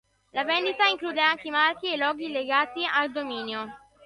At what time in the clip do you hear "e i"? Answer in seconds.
1.91-1.97